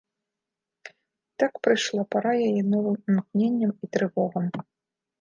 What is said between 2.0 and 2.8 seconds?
пара яе